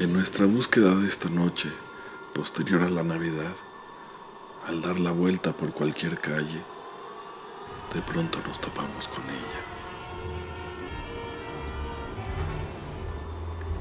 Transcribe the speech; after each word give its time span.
En 0.00 0.12
nuestra 0.12 0.46
búsqueda 0.46 0.94
de 0.94 1.08
esta 1.08 1.28
noche, 1.28 1.68
posterior 2.32 2.82
a 2.82 2.88
la 2.88 3.02
Navidad, 3.02 3.54
al 4.68 4.80
dar 4.80 5.00
la 5.00 5.10
vuelta 5.10 5.52
por 5.52 5.72
cualquier 5.72 6.18
calle, 6.20 6.62
de 7.92 8.02
pronto 8.02 8.38
nos 8.46 8.60
topamos 8.60 9.08
con 9.08 9.24
ella. 9.24 9.78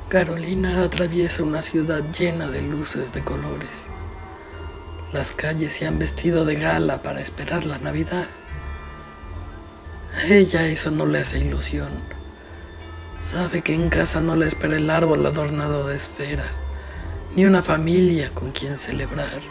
Carolina 0.10 0.84
atraviesa 0.84 1.44
una 1.44 1.62
ciudad 1.62 2.02
llena 2.18 2.50
de 2.50 2.62
luces 2.62 3.14
de 3.14 3.24
colores. 3.24 3.86
Las 5.14 5.34
calles 5.34 5.74
se 5.74 5.86
han 5.86 6.00
vestido 6.00 6.46
de 6.46 6.56
gala 6.56 7.04
para 7.04 7.22
esperar 7.22 7.66
la 7.66 7.78
Navidad. 7.78 8.28
A 10.16 10.34
ella 10.34 10.66
eso 10.68 10.92
no 10.92 11.06
le 11.06 11.20
hace 11.20 11.40
ilusión. 11.40 12.17
Sabe 13.28 13.62
que 13.62 13.74
en 13.74 13.90
casa 13.90 14.22
no 14.22 14.38
le 14.38 14.48
espera 14.48 14.78
el 14.78 14.90
árbol 14.90 15.26
adornado 15.26 15.86
de 15.86 15.98
esferas, 15.98 16.62
ni 17.36 17.46
una 17.46 17.62
familia 17.62 18.32
con 18.34 18.54
quien 18.54 18.80
celebrar. 18.80 19.42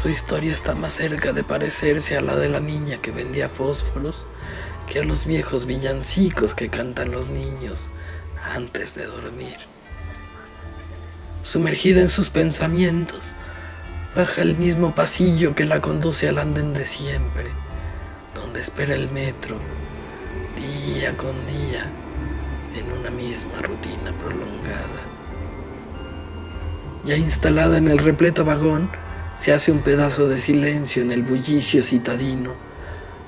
Su 0.00 0.08
historia 0.08 0.54
está 0.54 0.74
más 0.74 0.94
cerca 0.94 1.34
de 1.34 1.44
parecerse 1.44 2.16
a 2.16 2.22
la 2.22 2.34
de 2.36 2.48
la 2.48 2.58
niña 2.58 3.02
que 3.02 3.10
vendía 3.10 3.50
fósforos 3.50 4.24
que 4.86 5.00
a 5.00 5.04
los 5.04 5.26
viejos 5.26 5.66
villancicos 5.66 6.54
que 6.54 6.70
cantan 6.70 7.10
los 7.10 7.28
niños 7.28 7.90
antes 8.42 8.94
de 8.94 9.04
dormir. 9.04 9.58
Sumergida 11.42 12.00
en 12.00 12.08
sus 12.08 12.30
pensamientos, 12.30 13.34
baja 14.16 14.40
el 14.40 14.56
mismo 14.56 14.94
pasillo 14.94 15.54
que 15.54 15.66
la 15.66 15.82
conduce 15.82 16.30
al 16.30 16.38
andén 16.38 16.72
de 16.72 16.86
siempre, 16.86 17.50
donde 18.34 18.62
espera 18.62 18.94
el 18.94 19.10
metro, 19.10 19.58
día 20.56 21.14
con 21.18 21.34
día 21.46 21.92
en 22.82 22.98
una 22.98 23.10
misma 23.10 23.60
rutina 23.62 24.12
prolongada. 24.18 25.02
Ya 27.04 27.16
instalada 27.16 27.78
en 27.78 27.88
el 27.88 27.98
repleto 27.98 28.44
vagón, 28.44 28.90
se 29.34 29.52
hace 29.52 29.72
un 29.72 29.80
pedazo 29.80 30.28
de 30.28 30.38
silencio 30.38 31.02
en 31.02 31.10
el 31.10 31.22
bullicio 31.22 31.82
citadino 31.82 32.54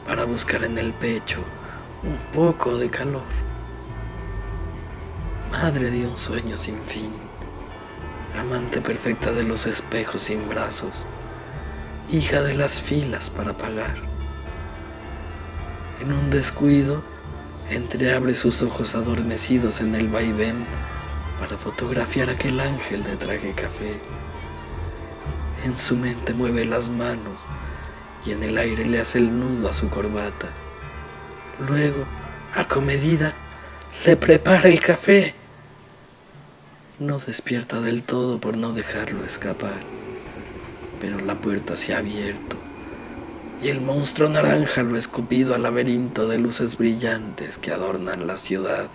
para 0.07 0.25
buscar 0.25 0.65
en 0.65 0.79
el 0.79 0.93
pecho 0.93 1.41
un 2.03 2.17
poco 2.33 2.77
de 2.79 2.91
calor. 2.91 3.23
Madre 5.51 5.91
de 5.91 6.07
un 6.07 6.17
sueño 6.17 6.57
sin 6.57 6.81
fin, 6.83 7.11
amante 8.39 8.81
perfecta 8.81 9.33
de 9.33 9.45
los 9.45 9.67
espejos 9.67 10.23
sin 10.23 10.49
brazos, 10.49 11.07
hija 12.11 12.43
de 12.43 12.55
las 12.55 12.81
filas 12.81 13.31
para 13.31 13.57
pagar. 13.57 13.97
En 16.01 16.13
un 16.13 16.31
descuido, 16.31 17.03
Entreabre 17.70 18.34
sus 18.34 18.62
ojos 18.62 18.95
adormecidos 18.95 19.81
en 19.81 19.95
el 19.95 20.09
vaivén 20.09 20.67
para 21.41 21.57
fotografiar 21.57 22.29
aquel 22.29 22.61
ángel 22.61 23.03
de 23.03 23.17
traje 23.17 23.53
café. 23.53 23.95
En 25.65 25.79
su 25.79 25.97
mente 25.97 26.35
mueve 26.35 26.67
las 26.67 26.91
manos 26.91 27.47
y 28.27 28.33
en 28.33 28.42
el 28.42 28.59
aire 28.59 28.85
le 28.85 29.01
hace 29.01 29.19
el 29.19 29.39
nudo 29.39 29.70
a 29.70 29.73
su 29.73 29.89
corbata. 29.89 30.48
Luego, 31.67 32.05
acomedida, 32.55 33.33
le 34.05 34.17
prepara 34.17 34.69
el 34.69 34.81
café. 34.81 35.35
No 36.98 37.19
despierta 37.19 37.81
del 37.81 38.03
todo 38.03 38.41
por 38.41 38.59
no 38.59 38.75
dejarlo 38.75 39.25
escapar, 39.25 39.81
pero 41.01 41.19
la 41.20 41.37
puerta 41.37 41.79
se 41.79 41.95
ha 41.95 41.98
abierto 41.98 42.57
y 43.63 43.69
el 43.69 43.81
monstruo 43.81 44.29
naranja 44.29 44.83
lo 44.83 44.97
escupido 44.97 45.55
al 45.55 45.63
laberinto 45.63 46.29
de 46.29 46.39
luces 46.39 46.77
brillantes 46.77 47.59
que 47.59 47.73
adornan 47.73 48.27
la 48.27 48.37
ciudad. 48.39 48.89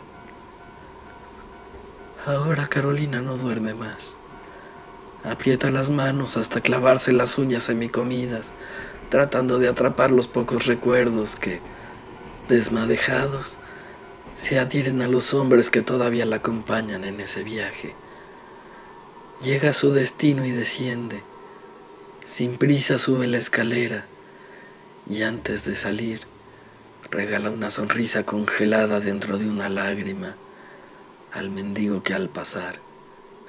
Ahora 2.26 2.68
Carolina 2.68 3.22
no 3.22 3.38
duerme 3.38 3.74
más. 3.74 4.16
Aprieta 5.24 5.72
las 5.72 5.90
manos 5.90 6.38
hasta 6.38 6.62
clavarse 6.62 7.12
las 7.12 7.38
uñas 7.38 7.64
semicomidas, 7.64 8.52
tratando 9.10 9.58
de 9.58 9.68
atrapar 9.68 10.12
los 10.12 10.28
pocos 10.28 10.66
recuerdos 10.66 11.36
que, 11.36 11.62
desmadejados, 12.48 13.56
se 14.36 14.60
adhieren 14.60 15.02
a 15.02 15.08
los 15.08 15.34
hombres 15.34 15.72
que 15.72 15.82
todavía 15.82 16.26
la 16.26 16.38
acompañan 16.38 17.04
en 17.04 17.20
ese 17.20 17.44
viaje. 17.44 17.96
Llega 19.42 19.72
a 19.72 19.74
su 19.74 19.92
destino 19.92 20.46
y 20.46 20.52
desciende. 20.52 21.24
Sin 22.26 22.58
prisa 22.58 23.00
sube 23.00 23.28
la 23.28 23.38
escalera 23.38 24.06
y 25.10 25.24
antes 25.24 25.66
de 25.66 25.76
salir 25.76 26.22
regala 27.10 27.50
una 27.50 27.72
sonrisa 27.72 28.24
congelada 28.24 29.00
dentro 29.00 29.38
de 29.38 29.50
una 29.50 29.68
lágrima 29.68 30.36
al 31.34 31.50
mendigo 31.50 32.04
que 32.04 32.14
al 32.14 32.30
pasar 32.30 32.80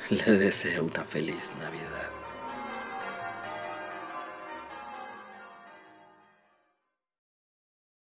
le 0.08 0.24
desea 0.24 0.82
una 0.82 1.04
feliz 1.04 1.52
Navidad. 1.58 2.19